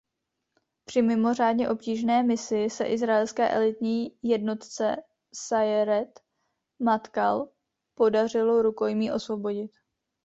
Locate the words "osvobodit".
9.11-9.71